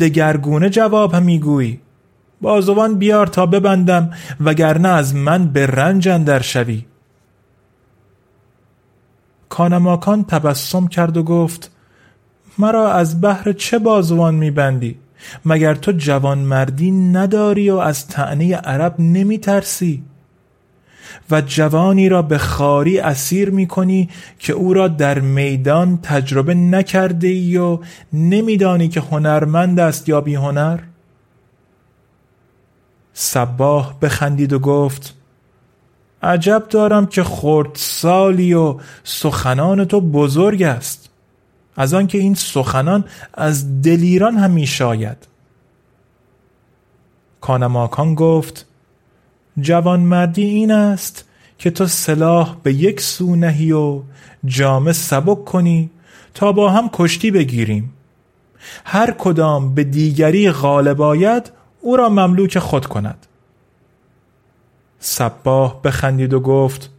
دگرگونه 0.00 0.70
جواب 0.70 1.16
می‌گویی 1.16 1.80
بازوان 2.40 2.98
بیار 2.98 3.26
تا 3.26 3.46
ببندم 3.46 4.10
وگرنه 4.40 4.88
از 4.88 5.14
من 5.14 5.48
به 5.48 5.66
رنج 5.66 6.08
اندر 6.08 6.42
شوی. 6.42 6.84
کانماکان 9.48 10.24
تبسم 10.24 10.86
کرد 10.86 11.16
و 11.16 11.22
گفت 11.22 11.70
مرا 12.58 12.92
از 12.92 13.20
بحر 13.20 13.52
چه 13.52 13.78
بازوان 13.78 14.34
میبندی 14.34 14.98
مگر 15.44 15.74
تو 15.74 15.92
جوان 15.92 16.38
مردی 16.38 16.90
نداری 16.90 17.70
و 17.70 17.76
از 17.76 18.08
تعنی 18.08 18.52
عرب 18.52 18.94
نمی 18.98 19.38
ترسی؟ 19.38 20.04
و 21.30 21.40
جوانی 21.40 22.08
را 22.08 22.22
به 22.22 22.38
خاری 22.38 22.98
اسیر 22.98 23.50
می 23.50 23.66
کنی 23.66 24.08
که 24.38 24.52
او 24.52 24.74
را 24.74 24.88
در 24.88 25.18
میدان 25.18 25.98
تجربه 26.02 26.54
نکرده 26.54 27.28
ای 27.28 27.56
و 27.56 27.78
نمیدانی 28.12 28.88
که 28.88 29.00
هنرمند 29.00 29.80
است 29.80 30.08
یا 30.08 30.20
بی 30.20 30.34
هنر 30.34 30.80
صباه 33.14 34.00
بخندید 34.00 34.52
و 34.52 34.58
گفت 34.58 35.14
عجب 36.22 36.64
دارم 36.70 37.06
که 37.06 37.22
خورد 37.22 37.70
سالی 37.74 38.54
و 38.54 38.76
سخنان 39.04 39.84
تو 39.84 40.00
بزرگ 40.00 40.62
است. 40.62 41.10
از 41.76 41.94
آنکه 41.94 42.18
این 42.18 42.34
سخنان 42.34 43.04
از 43.34 43.82
دلیران 43.82 44.36
هم 44.36 44.50
می 44.50 44.66
شاید 44.66 45.16
کانماکان 47.40 48.14
گفت 48.14 48.66
جوانمردی 49.60 50.44
این 50.44 50.70
است 50.70 51.24
که 51.58 51.70
تو 51.70 51.86
سلاح 51.86 52.56
به 52.62 52.72
یک 52.72 53.00
سو 53.00 53.36
نهی 53.36 53.72
و 53.72 54.02
جامه 54.44 54.92
سبک 54.92 55.44
کنی 55.44 55.90
تا 56.34 56.52
با 56.52 56.70
هم 56.70 56.90
کشتی 56.92 57.30
بگیریم. 57.30 57.92
هر 58.84 59.10
کدام 59.10 59.74
به 59.74 59.84
دیگری 59.84 60.50
غالب 60.50 61.02
آید 61.02 61.52
او 61.80 61.96
را 61.96 62.08
مملوک 62.08 62.58
خود 62.58 62.86
کند. 62.86 63.26
صباه 64.98 65.82
بخندید 65.82 66.32
و 66.32 66.40
گفت 66.40 66.90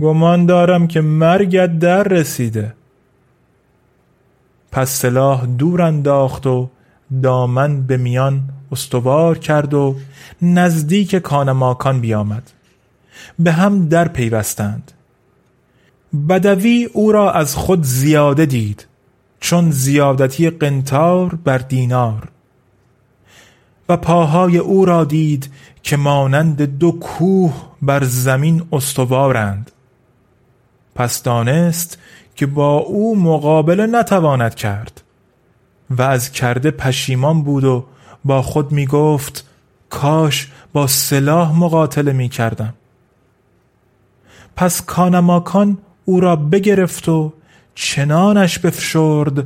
گمان 0.00 0.46
دارم 0.46 0.86
که 0.86 1.00
مرگت 1.00 1.78
در 1.78 2.02
رسیده. 2.02 2.74
پس 4.72 4.90
سلاح 4.90 5.46
دور 5.46 5.82
انداخت 5.82 6.46
و 6.46 6.68
دامن 7.22 7.82
به 7.82 7.96
میان 7.96 8.42
استوار 8.72 9.38
کرد 9.38 9.74
و 9.74 9.96
نزدیک 10.42 11.16
کانماکان 11.16 12.00
بیامد. 12.00 12.50
به 13.38 13.52
هم 13.52 13.88
در 13.88 14.08
پیوستند. 14.08 14.92
بدوی 16.28 16.88
او 16.92 17.12
را 17.12 17.32
از 17.32 17.54
خود 17.54 17.82
زیاده 17.82 18.46
دید 18.46 18.86
چون 19.40 19.70
زیادتی 19.70 20.50
قنتار 20.50 21.34
بر 21.44 21.58
دینار. 21.58 22.28
و 23.88 23.96
پاهای 23.96 24.58
او 24.58 24.84
را 24.84 25.04
دید 25.04 25.50
که 25.82 25.96
مانند 25.96 26.62
دو 26.62 26.92
کوه 26.92 27.52
بر 27.82 28.04
زمین 28.04 28.62
استوارند. 28.72 29.70
پس 30.94 31.22
دانست 31.22 31.98
که 32.36 32.46
با 32.46 32.76
او 32.76 33.20
مقابله 33.20 33.86
نتواند 33.86 34.54
کرد 34.54 35.02
و 35.90 36.02
از 36.02 36.32
کرده 36.32 36.70
پشیمان 36.70 37.42
بود 37.42 37.64
و 37.64 37.84
با 38.26 38.42
خود 38.42 38.72
می 38.72 38.86
گفت 38.86 39.44
کاش 39.90 40.48
با 40.72 40.86
سلاح 40.86 41.58
مقاتله 41.58 42.12
می 42.12 42.28
کردم 42.28 42.74
پس 44.56 44.82
کانماکان 44.82 45.78
او 46.04 46.20
را 46.20 46.36
بگرفت 46.36 47.08
و 47.08 47.32
چنانش 47.74 48.58
بفشرد 48.58 49.44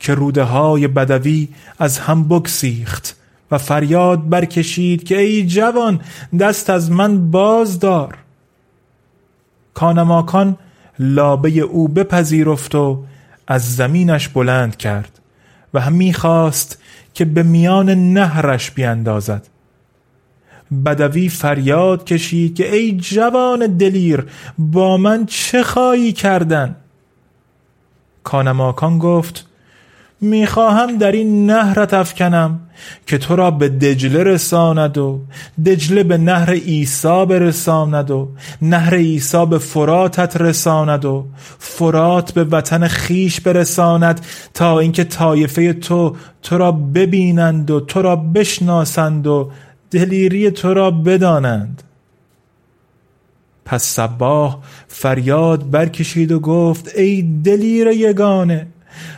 که 0.00 0.14
روده 0.14 0.42
های 0.42 0.88
بدوی 0.88 1.48
از 1.78 1.98
هم 1.98 2.28
بگسیخت 2.28 3.16
و 3.50 3.58
فریاد 3.58 4.28
برکشید 4.28 5.04
که 5.04 5.18
ای 5.18 5.46
جوان 5.46 6.00
دست 6.40 6.70
از 6.70 6.90
من 6.90 7.30
باز 7.30 7.80
دار 7.80 8.18
کانماکان 9.74 10.56
لابه 10.98 11.50
او 11.50 11.88
بپذیرفت 11.88 12.74
و 12.74 13.04
از 13.46 13.76
زمینش 13.76 14.28
بلند 14.28 14.76
کرد 14.76 15.20
و 15.74 15.80
هم 15.80 15.92
می‌خواست 15.92 16.81
که 17.14 17.24
به 17.24 17.42
میان 17.42 17.90
نهرش 17.90 18.70
بیاندازد 18.70 19.48
بدوی 20.84 21.28
فریاد 21.28 22.04
کشید 22.04 22.54
که 22.54 22.74
ای 22.74 22.92
جوان 22.96 23.66
دلیر 23.66 24.26
با 24.58 24.96
من 24.96 25.26
چه 25.26 25.62
خواهی 25.62 26.12
کردن؟ 26.12 26.76
کانماکان 28.24 28.98
گفت 28.98 29.46
می‌خواهم 30.22 30.98
در 30.98 31.12
این 31.12 31.50
نهرت 31.50 31.94
افکنم 31.94 32.60
که 33.06 33.18
تو 33.18 33.36
را 33.36 33.50
به 33.50 33.68
دجله 33.68 34.24
رساند 34.24 34.98
و 34.98 35.20
دجله 35.66 36.02
به 36.02 36.18
نهر 36.18 36.50
ایسا 36.50 37.24
برساند 37.24 38.10
و 38.10 38.28
نهر 38.62 38.94
ایسا 38.94 39.46
به 39.46 39.58
فراتت 39.58 40.36
رساند 40.36 41.04
و 41.04 41.26
فرات 41.58 42.32
به 42.32 42.44
وطن 42.44 42.88
خیش 42.88 43.40
برساند 43.40 44.20
تا 44.54 44.78
اینکه 44.78 45.04
طایفه 45.04 45.72
تو 45.72 46.16
تو 46.42 46.58
را 46.58 46.72
ببینند 46.72 47.70
و 47.70 47.80
تو 47.80 48.02
را 48.02 48.16
بشناسند 48.16 49.26
و 49.26 49.50
دلیری 49.90 50.50
تو 50.50 50.74
را 50.74 50.90
بدانند. 50.90 51.82
پس 53.64 53.82
صباه 53.82 54.62
فریاد 54.88 55.70
برکشید 55.70 56.32
و 56.32 56.40
گفت 56.40 56.96
ای 56.96 57.22
دلیر 57.44 57.86
یگانه 57.86 58.66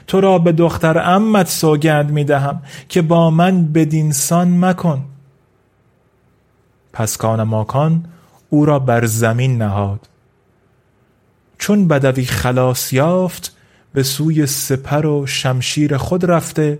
تو 0.07 0.21
را 0.21 0.39
به 0.39 0.53
دختر 0.53 0.99
امت 0.99 1.49
سوگند 1.49 2.11
می 2.11 2.25
دهم 2.25 2.63
که 2.89 3.03
با 3.03 3.31
من 3.31 3.65
بدینسان 3.73 4.65
مکن. 4.65 5.05
پس 6.93 7.17
کان 7.17 7.43
ماکان 7.43 8.05
او 8.51 8.65
را 8.65 8.79
بر 8.79 9.05
زمین 9.05 9.63
نهاد. 9.63 10.09
چون 11.59 11.89
بدوی 11.89 12.25
خلاص 12.25 12.93
یافت 12.93 13.57
به 13.93 14.03
سوی 14.03 14.47
سپر 14.47 15.07
و 15.07 15.27
شمشیر 15.27 15.97
خود 15.97 16.25
رفته 16.25 16.79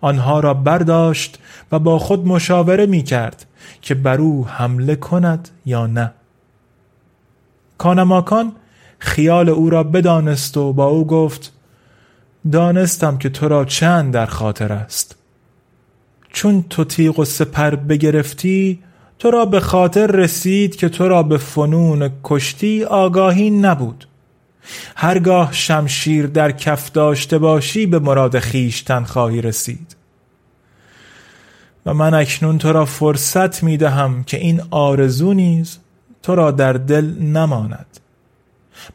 آنها 0.00 0.40
را 0.40 0.54
برداشت 0.54 1.38
و 1.72 1.78
با 1.78 1.98
خود 1.98 2.26
مشاوره 2.26 2.86
می 2.86 3.02
کرد 3.02 3.46
که 3.82 3.94
بر 3.94 4.18
او 4.18 4.46
حمله 4.48 4.96
کند 4.96 5.48
یا 5.66 5.86
نه. 5.86 6.12
کانماکان 7.78 8.52
خیال 8.98 9.48
او 9.48 9.70
را 9.70 9.82
بدانست 9.82 10.56
و 10.56 10.72
با 10.72 10.86
او 10.86 11.06
گفت 11.06 11.52
دانستم 12.52 13.18
که 13.18 13.28
تو 13.28 13.48
را 13.48 13.64
چند 13.64 14.12
در 14.12 14.26
خاطر 14.26 14.72
است. 14.72 15.16
چون 16.32 16.64
تو 16.70 16.84
تیغ 16.84 17.18
و 17.18 17.24
سپر 17.24 17.74
بگرفتی 17.74 18.82
تو 19.18 19.30
را 19.30 19.44
به 19.44 19.60
خاطر 19.60 20.06
رسید 20.06 20.76
که 20.76 20.88
تو 20.88 21.08
را 21.08 21.22
به 21.22 21.38
فنون 21.38 22.10
کشتی 22.24 22.84
آگاهی 22.84 23.50
نبود. 23.50 24.08
هرگاه 24.96 25.52
شمشیر 25.52 26.26
در 26.26 26.52
کف 26.52 26.92
داشته 26.92 27.38
باشی 27.38 27.86
به 27.86 27.98
مراد 27.98 28.38
خیشتن 28.38 29.04
خواهی 29.04 29.42
رسید. 29.42 29.96
و 31.86 31.94
من 31.94 32.14
اکنون 32.14 32.58
تو 32.58 32.72
را 32.72 32.84
فرصت 32.84 33.62
می 33.62 33.76
دهم 33.76 34.24
که 34.24 34.36
این 34.36 34.62
آرزو 34.70 35.34
نیز 35.34 35.78
تو 36.22 36.34
را 36.34 36.50
در 36.50 36.72
دل 36.72 37.04
نماند. 37.20 37.86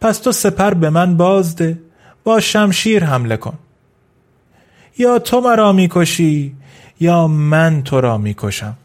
پس 0.02 0.20
تو 0.20 0.32
سپر 0.32 0.74
به 0.74 0.90
من 0.90 1.18
بازده 1.18 1.80
با 2.24 2.40
شمشیر 2.40 3.04
حمله 3.04 3.38
کن. 3.38 3.58
یا 4.98 5.20
تو 5.20 5.42
مرا 5.42 5.72
می‌کشی 5.72 6.56
یا 7.00 7.28
من 7.28 7.84
تو 7.84 8.02
را 8.02 8.18
می‌کشم. 8.18 8.78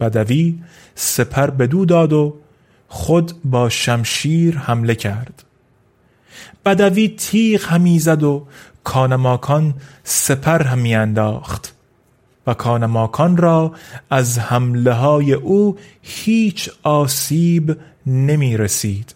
بدوی 0.00 0.58
سپر 0.94 1.50
بدو 1.50 1.84
داد 1.84 2.12
و 2.12 2.34
خود 2.88 3.32
با 3.44 3.68
شمشیر 3.68 4.58
حمله 4.58 4.94
کرد. 4.94 5.42
بدوی 6.64 7.08
تیغ 7.08 7.64
همی 7.64 7.98
زد 7.98 8.22
و 8.22 8.46
کانماکان 8.84 9.74
سپر 10.04 10.62
همی 10.62 10.94
انداخت 10.94 11.74
و 12.46 12.54
کانماکان 12.54 13.36
را 13.36 13.74
از 14.10 14.38
حمله 14.38 14.92
های 14.92 15.32
او 15.32 15.78
هیچ 16.02 16.70
آسیب 16.82 17.76
نمی 18.06 18.56
رسید. 18.56 19.14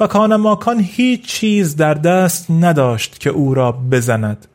و 0.00 0.06
کانماکان 0.06 0.80
هیچ 0.80 1.26
چیز 1.26 1.76
در 1.76 1.94
دست 1.94 2.50
نداشت 2.50 3.20
که 3.20 3.30
او 3.30 3.54
را 3.54 3.72
بزند. 3.72 4.46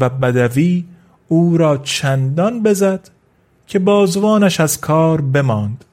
و 0.00 0.08
بدوی 0.08 0.84
او 1.28 1.56
را 1.56 1.76
چندان 1.76 2.62
بزد 2.62 3.10
که 3.66 3.78
بازوانش 3.78 4.60
از 4.60 4.80
کار 4.80 5.20
بماند. 5.20 5.84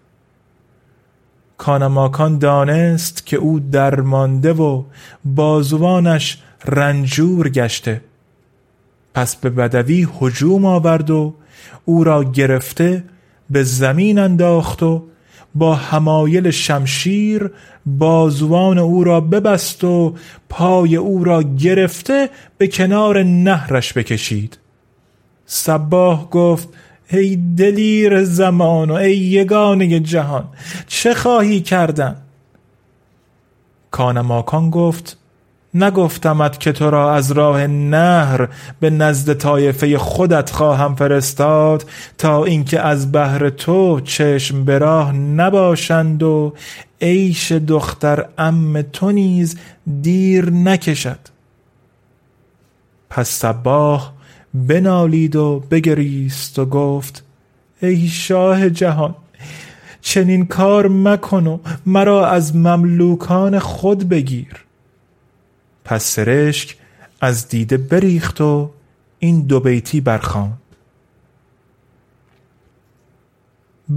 کانماکان 1.58 2.38
دانست 2.38 3.26
که 3.26 3.38
او 3.38 3.60
درمانده 3.60 4.54
و 4.54 4.84
بازوانش 5.26 6.42
رنجور 6.66 7.50
گشته. 7.50 8.02
پس 9.14 9.36
به 9.36 9.50
بدوی 9.50 10.08
هجوم 10.22 10.66
آورد 10.66 11.10
و 11.10 11.34
او 11.86 12.04
را 12.04 12.24
گرفته 12.24 13.04
به 13.50 13.64
زمین 13.64 14.20
انداخت 14.20 14.84
و 14.84 15.04
با 15.58 15.76
حمایل 15.76 16.52
شمشیر 16.52 17.52
بازوان 17.86 18.78
او 18.78 19.04
را 19.04 19.22
ببست 19.22 19.84
و 19.84 20.16
پای 20.50 20.96
او 20.96 21.24
را 21.24 21.44
گرفته 21.44 22.30
به 22.58 22.68
کنار 22.68 23.24
نهرش 23.24 23.94
بکشید. 23.94 24.58
سباه 25.46 26.30
گفت 26.30 26.70
ای 27.10 27.36
دلیر 27.58 28.24
زمان 28.24 28.92
و 28.92 28.94
ای 28.94 29.18
یگانه 29.18 30.00
جهان 30.00 30.48
چه 30.88 31.14
خواهی 31.14 31.62
کردن؟ 31.62 32.16
کانماکان 33.92 34.70
گفت 34.70 35.18
نگفتمت 35.84 36.60
که 36.60 36.72
تو 36.72 36.90
را 36.90 37.14
از 37.14 37.32
راه 37.32 37.68
نهر 37.68 38.48
به 38.80 38.90
نزد 38.90 39.34
طایفه 39.34 39.98
خودت 39.98 40.50
خواهم 40.50 40.96
فرستاد 40.96 41.86
تا 42.18 42.46
اینکه 42.46 42.80
از 42.80 43.12
بهر 43.12 43.50
تو 43.50 44.00
چشم 44.00 44.66
به 44.66 44.78
راه 44.78 45.14
نباشند 45.16 46.24
و 46.24 46.54
عیش 47.02 47.52
دختر 47.52 48.26
ام 48.38 48.82
تو 48.82 49.12
نیز 49.12 49.58
دیر 50.02 50.50
نکشد. 50.50 51.20
پس 53.10 53.30
صباح 53.30 54.12
بنالید 54.54 55.36
و 55.36 55.64
بگریست 55.72 56.60
و 56.60 56.66
گفت 56.66 57.24
ای 57.82 58.08
شاه 58.08 58.70
جهان 58.70 59.16
چنین 60.02 60.46
کار 60.46 60.88
مکن 60.88 61.48
و 61.48 61.58
مرا 61.86 62.28
از 62.28 62.56
مملوکان 62.56 63.60
خود 63.60 64.10
بگیر. 64.10 64.67
پس 65.88 66.04
سرشک 66.04 66.78
از 67.22 67.48
دیده 67.48 67.78
بریخت 67.78 68.42
و 68.42 68.72
این 69.20 69.42
دو 69.42 69.60
بیتی 69.60 70.02
برخواند 70.02 70.58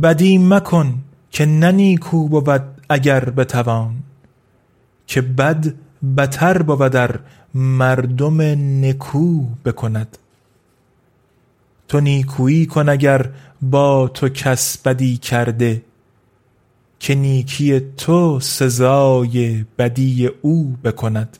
بدی 0.02 0.38
مکن 0.38 0.94
که 1.30 1.46
ننیکو 1.46 2.28
بود 2.28 2.62
اگر 2.88 3.30
بتوان 3.30 3.96
که 5.06 5.20
بد 5.20 5.74
بتر 6.16 6.62
بود 6.62 6.92
در 6.92 7.20
مردم 7.54 8.40
نکو 8.84 9.44
بکند. 9.64 10.18
تو 11.88 12.00
نیکویی 12.00 12.66
کن 12.66 12.88
اگر 12.88 13.30
با 13.62 14.08
تو 14.08 14.28
کس 14.28 14.78
بدی 14.78 15.16
کرده 15.16 15.82
که 16.98 17.14
نیکی 17.14 17.80
تو 17.80 18.40
سزای 18.40 19.64
بدی 19.78 20.26
او 20.26 20.76
بکند. 20.84 21.38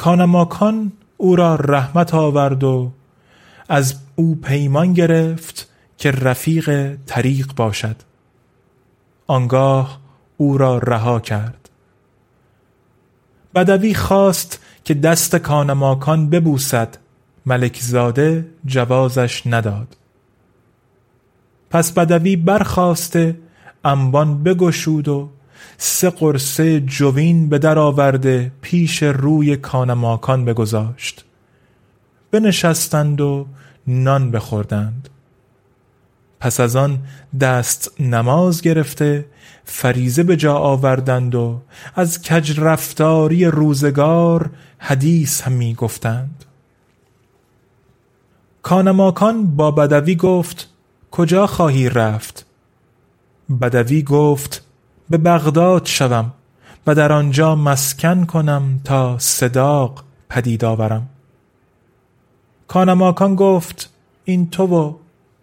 کانماکان 0.00 0.92
او 1.16 1.36
را 1.36 1.54
رحمت 1.54 2.14
آورد 2.14 2.64
و 2.64 2.92
از 3.68 3.94
او 4.16 4.34
پیمان 4.34 4.92
گرفت 4.92 5.68
که 5.98 6.10
رفیق 6.10 6.96
طریق 7.06 7.54
باشد. 7.54 7.96
آنگاه 9.26 10.00
او 10.36 10.58
را 10.58 10.78
رها 10.78 11.20
کرد. 11.20 11.68
بدوی 13.54 13.94
خواست 13.94 14.60
که 14.84 14.94
دست 14.94 15.36
کانماکان 15.36 16.30
ببوسد. 16.30 16.96
ملکزاده 17.46 18.46
جوازش 18.66 19.42
نداد. 19.46 19.96
پس 21.70 21.92
بدوی 21.92 22.36
برخواسته 22.36 23.38
انبان 23.84 24.42
بگشود 24.42 25.08
و 25.08 25.30
سه 25.78 26.10
قرصه 26.10 26.80
جوین 26.80 27.48
به 27.48 27.58
در 27.58 27.78
آورده 27.78 28.52
پیش 28.60 29.02
روی 29.02 29.56
کانماکان 29.56 30.44
بگذاشت. 30.44 31.24
بنشستند 32.30 33.20
و 33.20 33.46
نان 33.86 34.30
بخوردند. 34.30 35.08
پس 36.40 36.60
از 36.60 36.76
آن 36.76 36.98
دست 37.40 38.00
نماز 38.00 38.62
گرفته 38.62 39.26
فریزه 39.64 40.22
به 40.22 40.36
جا 40.36 40.54
آوردند 40.54 41.34
و 41.34 41.60
از 41.94 42.22
کج 42.22 42.60
رفتاری 42.60 43.44
روزگار 43.44 44.50
حدیث 44.78 45.42
هم 45.42 45.52
می 45.52 45.74
گفتند. 45.74 46.44
کانماکان 48.62 49.56
با 49.56 49.70
بدوی 49.70 50.14
گفت 50.14 50.68
کجا 51.10 51.46
خواهی 51.46 51.88
رفت؟ 51.88 52.46
بدوی 53.60 54.02
گفت 54.02 54.64
به 55.10 55.18
بغداد 55.18 55.86
شوم 55.86 56.32
و 56.86 56.94
در 56.94 57.12
آنجا 57.12 57.54
مسکن 57.54 58.24
کنم 58.24 58.80
تا 58.84 59.18
صداق 59.18 60.04
پدید 60.28 60.64
آورم. 60.64 61.08
کانماکان 62.68 63.34
گفت 63.34 63.90
این 64.24 64.50
تو 64.50 64.66
و 64.66 64.94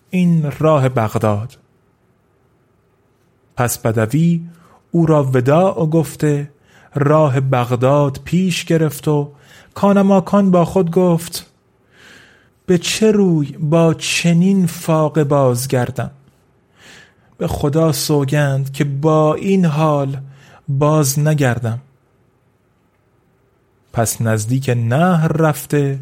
این 0.10 0.52
راه 0.60 0.90
بغداد. 0.90 1.58
پس 3.56 3.78
بدوی 3.78 4.42
او 4.92 5.06
را 5.06 5.24
وداع 5.24 5.86
گفته 5.86 6.52
راه 6.96 7.40
بغداد 7.40 8.20
پیش 8.24 8.66
گرفت 8.66 9.08
و 9.08 9.32
کانماکان 9.74 10.52
با 10.52 10.66
خود 10.66 10.92
گفت 10.92 11.52
به 12.66 12.78
چه 12.78 13.12
روی 13.12 13.52
با 13.52 13.94
چنین 13.94 14.66
فاقه 14.66 15.24
بازگردم؟ 15.24 16.12
به 17.38 17.48
خدا 17.48 17.92
سوگند 17.92 18.72
که 18.72 18.84
با 18.84 19.34
این 19.34 19.66
حال 19.66 20.18
باز 20.68 21.20
نگردم. 21.20 21.80
پس 23.94 24.22
نزدیک 24.22 24.70
نهر 24.70 25.28
رفته 25.28 26.00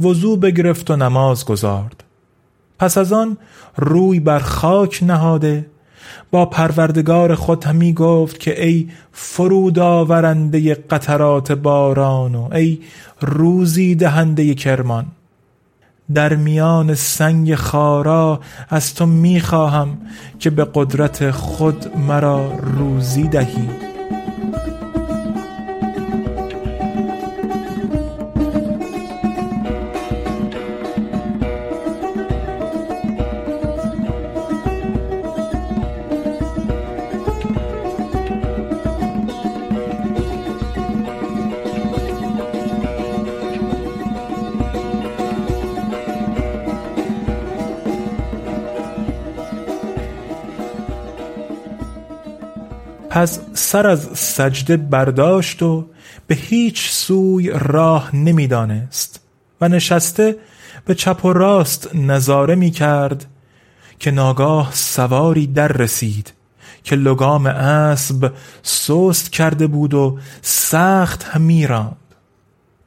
وضو 0.00 0.36
بگرفت 0.36 0.90
و 0.90 0.96
نماز 0.96 1.44
گذارد. 1.44 2.04
پس 2.78 2.98
از 2.98 3.12
آن 3.12 3.36
روی 3.76 4.20
بر 4.20 4.38
خاک 4.38 5.02
نهاده 5.02 5.66
با 6.30 6.46
پروردگار 6.46 7.34
خود 7.34 7.64
همی 7.64 7.92
گفت 7.92 8.40
که 8.40 8.64
ای 8.64 8.88
فرود 9.12 9.78
آورنده 9.78 10.74
قطرات 10.74 11.52
باران 11.52 12.34
و 12.34 12.54
ای 12.54 12.78
روزی 13.20 13.94
دهنده 13.94 14.54
کرمان. 14.54 15.06
در 16.14 16.34
میان 16.36 16.94
سنگ 16.94 17.54
خارا 17.54 18.40
از 18.68 18.94
تو 18.94 19.06
می‌خواهم 19.06 19.98
که 20.38 20.50
به 20.50 20.66
قدرت 20.74 21.30
خود 21.30 21.96
مرا 21.96 22.52
روزی 22.58 23.28
دهی. 23.28 23.93
پس 53.14 53.40
سر 53.52 53.86
از 53.86 54.08
سجده 54.14 54.76
برداشت 54.76 55.62
و 55.62 55.86
به 56.26 56.34
هیچ 56.34 56.90
سوی 56.90 57.50
راه 57.50 58.16
نمی‌دانست 58.16 59.20
و 59.60 59.68
نشسته 59.68 60.36
به 60.84 60.94
چپ 60.94 61.24
و 61.24 61.32
راست 61.32 61.94
نظاره 61.94 62.54
می 62.54 62.70
کرد 62.70 63.26
که 63.98 64.10
ناگاه 64.10 64.70
سواری 64.72 65.46
در 65.46 65.68
رسید 65.68 66.32
که 66.84 66.96
لگام 66.96 67.46
اسب 67.46 68.32
سست 68.62 69.32
کرده 69.32 69.66
بود 69.66 69.94
و 69.94 70.18
سخت 70.42 71.24
همی 71.24 71.66
راند 71.66 71.96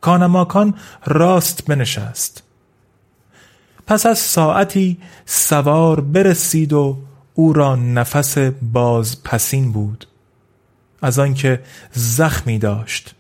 کانماکان 0.02 0.74
راست 1.06 1.66
بنشست. 1.66 2.44
پس 3.88 4.06
از 4.06 4.20
ساعتی 4.20 4.98
سوار 5.26 6.00
برسید 6.02 6.74
و 6.74 6.98
او 7.34 7.54
را 7.54 7.76
نفس 7.76 8.38
باز 8.62 9.24
پسین 9.24 9.72
بود. 9.72 10.08
از 11.02 11.20
آنکه 11.20 11.62
زخمی 11.92 12.60
داشت. 12.60 13.16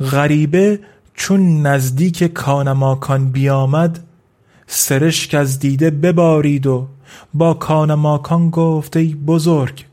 غریبه 0.00 0.80
چون 1.14 1.66
نزدیک 1.66 2.24
کانماکان 2.24 3.30
بیامد 3.30 4.04
سرشک 4.66 5.34
از 5.34 5.58
دیده 5.58 5.90
ببارید 5.90 6.66
و 6.66 6.86
با 7.34 7.54
کانماکان 7.54 8.50
گفت 8.50 8.96
ای 8.96 9.14
بزرگ 9.14 9.84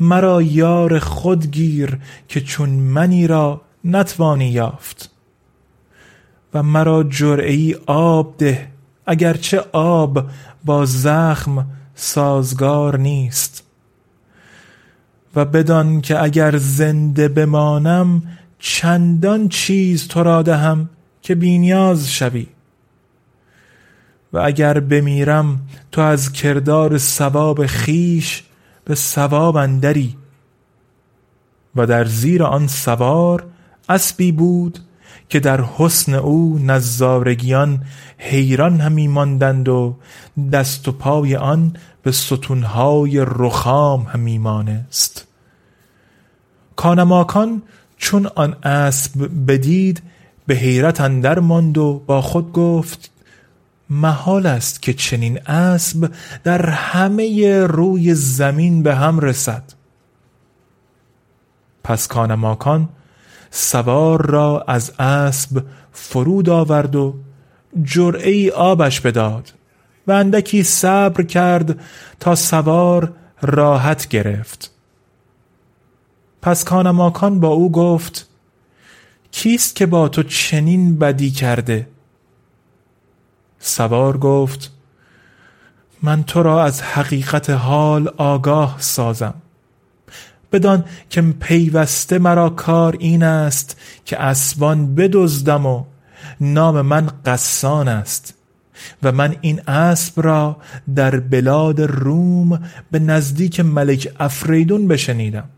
مرا 0.00 0.42
یار 0.42 0.98
خود 0.98 1.50
گیر 1.50 1.98
که 2.28 2.40
چون 2.40 2.70
منی 2.70 3.26
را 3.26 3.60
نتوانی 3.84 4.48
یافت. 4.48 5.10
و 6.54 6.62
مرا 6.62 7.04
جرعی 7.04 7.76
آب 7.86 8.34
ده 8.38 8.68
اگرچه 9.06 9.64
آب 9.72 10.26
با 10.64 10.84
زخم 10.84 11.66
سازگار 11.94 12.98
نیست. 12.98 13.64
و 15.36 15.44
بدان 15.44 16.00
که 16.00 16.22
اگر 16.22 16.56
زنده 16.56 17.28
بمانم 17.28 18.22
چندان 18.58 19.48
چیز 19.48 20.08
تو 20.08 20.22
را 20.22 20.42
دهم 20.42 20.90
که 21.22 21.34
بینیاز 21.34 22.12
شوی. 22.12 22.46
و 24.32 24.38
اگر 24.38 24.80
بمیرم 24.80 25.60
تو 25.92 26.00
از 26.00 26.32
کردار 26.32 26.98
سواب 26.98 27.66
خیش 27.66 28.42
به 28.84 28.94
سواب 28.94 29.56
اندری. 29.56 30.16
و 31.76 31.86
در 31.86 32.04
زیر 32.04 32.42
آن 32.42 32.66
سوار 32.66 33.46
اسبی 33.88 34.32
بود 34.32 34.78
که 35.32 35.40
در 35.40 35.64
حسن 35.64 36.14
او 36.14 36.58
نظارگیان 36.58 37.84
حیران 38.18 38.80
همی 38.80 39.08
ماندند 39.08 39.68
و 39.68 39.96
دست 40.52 40.88
و 40.88 40.92
پای 40.92 41.36
آن 41.36 41.76
به 42.02 42.12
ستونهای 42.12 43.24
رخام 43.28 44.02
همی 44.02 44.38
مانست. 44.38 45.26
کانماکان 46.76 47.62
چون 47.96 48.26
آن 48.34 48.56
اسب 48.62 49.30
بدید 49.48 50.02
به 50.46 50.54
حیرت 50.54 51.00
اندر 51.00 51.38
ماند 51.38 51.78
و 51.78 52.02
با 52.06 52.22
خود 52.22 52.52
گفت 52.52 53.10
محال 53.90 54.46
است 54.46 54.82
که 54.82 54.94
چنین 54.94 55.46
اسب 55.46 56.10
در 56.44 56.70
همه 56.70 57.58
روی 57.66 58.14
زمین 58.14 58.82
به 58.82 58.94
هم 58.94 59.20
رسد. 59.20 59.62
پس 61.84 62.08
کانماکان 62.08 62.88
سوار 63.54 64.26
را 64.26 64.64
از 64.68 64.92
اسب 64.98 65.64
فرود 65.92 66.48
آورد 66.48 66.96
و 66.96 67.14
جرعه 67.82 68.52
آبش 68.52 69.00
بداد 69.00 69.52
و 70.06 70.12
اندکی 70.12 70.62
صبر 70.62 71.22
کرد 71.22 71.80
تا 72.20 72.34
سوار 72.34 73.12
راحت 73.42 74.08
گرفت. 74.08 74.70
پس 76.42 76.64
کانماکان 76.64 77.40
با 77.40 77.48
او 77.48 77.72
گفت 77.72 78.28
کیست 79.30 79.76
که 79.76 79.86
با 79.86 80.08
تو 80.08 80.22
چنین 80.22 80.98
بدی 80.98 81.30
کرده؟ 81.30 81.88
سوار 83.58 84.18
گفت 84.18 84.72
من 86.02 86.24
تو 86.24 86.42
را 86.42 86.64
از 86.64 86.82
حقیقت 86.82 87.50
حال 87.50 88.08
آگاه 88.16 88.76
سازم. 88.78 89.41
بدان 90.52 90.84
که 91.10 91.22
پیوسته 91.22 92.18
مرا 92.18 92.50
کار 92.50 92.96
این 92.98 93.22
است 93.22 93.80
که 94.04 94.22
اسبان 94.22 94.94
بدزدم 94.94 95.66
و 95.66 95.84
نام 96.40 96.80
من 96.80 97.10
قسان 97.26 97.88
است 97.88 98.34
و 99.02 99.12
من 99.12 99.36
این 99.40 99.60
اسب 99.68 100.22
را 100.22 100.56
در 100.94 101.20
بلاد 101.20 101.80
روم 101.80 102.62
به 102.90 102.98
نزدیک 102.98 103.60
ملک 103.60 104.14
افریدون 104.20 104.88
بشنیدم 104.88 105.48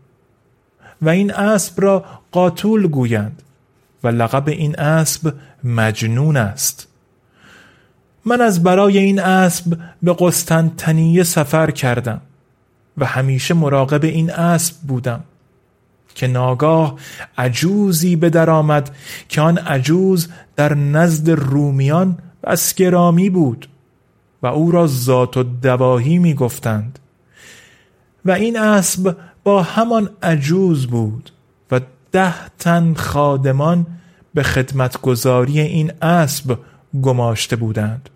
و 1.01 1.09
این 1.09 1.33
اسب 1.33 1.81
را 1.81 2.05
قاتول 2.31 2.87
گویند 2.87 3.41
و 4.03 4.07
لقب 4.07 4.47
این 4.47 4.79
اسب 4.79 5.33
مجنون 5.63 6.37
است. 6.37 6.87
من 8.25 8.41
از 8.41 8.63
برای 8.63 8.97
این 8.97 9.19
اسب 9.19 9.77
به 10.03 10.15
قسطنطنیه 10.19 11.23
سفر 11.23 11.71
کردم. 11.71 12.21
و 12.97 13.05
همیشه 13.05 13.53
مراقب 13.53 14.03
این 14.03 14.31
اسب 14.31 14.75
بودم 14.87 15.23
که 16.15 16.27
ناگاه 16.27 16.95
عجوزی 17.37 18.15
به 18.15 18.29
در 18.29 18.49
آمد 18.49 18.95
که 19.29 19.41
آن 19.41 19.57
عجوز 19.57 20.27
در 20.55 20.73
نزد 20.73 21.29
رومیان 21.29 22.17
بس 22.43 22.73
گرامی 22.73 23.29
بود 23.29 23.69
و 24.43 24.47
او 24.47 24.71
را 24.71 24.87
ذات 24.87 25.37
و 25.37 25.43
دواهی 25.43 26.17
می 26.17 26.33
گفتند 26.33 26.99
و 28.25 28.31
این 28.31 28.59
اسب 28.59 29.15
با 29.43 29.63
همان 29.63 30.09
عجوز 30.23 30.87
بود 30.87 31.31
و 31.71 31.81
ده 32.11 32.49
تن 32.59 32.93
خادمان 32.93 33.85
به 34.33 34.43
خدمتگذاری 34.43 35.59
این 35.59 35.91
اسب 36.01 36.57
گماشته 37.01 37.55
بودند. 37.55 38.09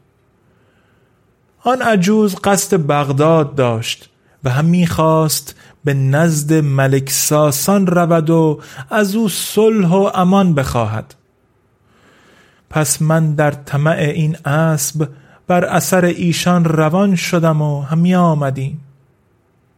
آن 1.64 1.82
عجوز 1.82 2.36
قصد 2.36 2.88
بغداد 2.88 3.56
داشت 3.56 4.10
و 4.44 4.50
هم 4.50 4.66
می‌خواست 4.66 5.56
به 5.84 5.94
نزد 5.94 6.54
ملک 6.54 7.10
ساسان 7.10 7.88
رود 7.88 8.30
و 8.30 8.62
از 8.90 9.16
او 9.16 9.30
صلح 9.30 9.88
و 9.90 10.12
امان 10.16 10.54
بخواهد. 10.54 11.16
پس 12.70 13.02
من 13.02 13.36
در 13.36 13.52
طمع 13.52 13.98
این 13.98 14.38
اسب 14.46 15.10
بر 15.48 15.66
اثر 15.66 16.06
ایشان 16.06 16.66
روان 16.66 17.16
شدم 17.16 17.62
و 17.62 17.82
همی 17.82 18.16
آمدیم. 18.16 18.82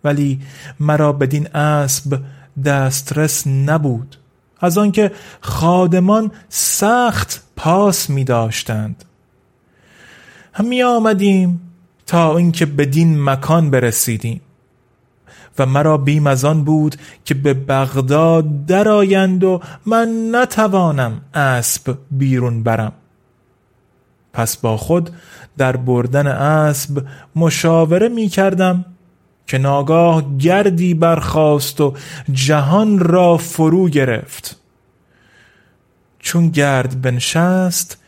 ولی 0.04 0.42
مرا 0.80 1.14
بدین 1.14 1.56
اسب 1.56 2.20
دسترس 2.66 3.48
نبود 3.48 4.16
از 4.62 4.78
آنکه 4.78 5.12
خادمان 5.42 6.32
سخت 6.50 7.44
پاس 7.56 8.10
می 8.10 8.24
داشتند. 8.24 9.06
همی 10.54 10.84
آمدیم 10.84 11.62
تا 12.08 12.38
اینکه 12.38 12.66
بدین 12.66 13.24
مکان 13.24 13.72
برسیدیم. 13.72 14.42
و 15.60 15.66
مرا 15.66 15.98
بیم 15.98 16.28
از 16.28 16.46
آن 16.46 16.64
بود 16.64 16.96
که 17.26 17.34
به 17.34 17.54
بغداد 17.54 18.66
درآیند 18.66 19.44
و 19.44 19.62
من 19.86 20.30
نتوانم 20.32 21.22
اسب 21.34 21.98
بیرون 22.12 22.64
برم. 22.64 22.94
پس 24.34 24.58
با 24.58 24.78
خود 24.78 25.10
در 25.58 25.76
بردن 25.76 26.28
اسب 26.28 27.04
مشاوره 27.36 28.10
می 28.10 28.28
کردم 28.28 28.86
که 29.48 29.58
ناگاه 29.58 30.38
گردی 30.38 30.94
برخاست 30.94 31.82
و 31.82 31.94
جهان 32.32 33.00
را 33.00 33.38
فرو 33.38 33.90
گرفت. 33.90 34.58
چون 36.20 36.50
گرد 36.50 37.02
بنشست 37.02 38.01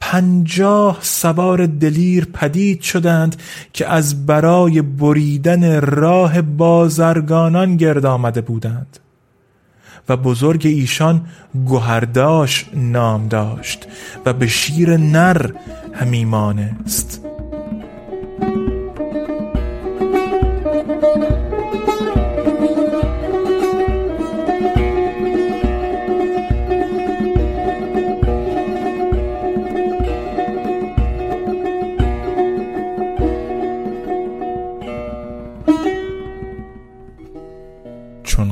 پنجاه 0.00 0.98
سوار 1.00 1.66
دلیر 1.66 2.24
پدید 2.24 2.80
شدند 2.80 3.36
که 3.72 3.86
از 3.86 4.26
برای 4.26 4.82
بریدن 4.82 5.80
راه 5.80 6.42
بازرگانان 6.42 7.76
گرد 7.76 8.06
آمده 8.06 8.40
بودند. 8.40 8.98
و 10.08 10.16
بزرگ 10.16 10.66
ایشان 10.66 11.26
گوهرداش 11.66 12.66
نام 12.74 13.28
داشت 13.28 13.86
و 14.26 14.32
به 14.32 14.46
شیر 14.46 14.96
نر 14.96 15.50
همی 15.92 16.24
مانست 16.24 17.27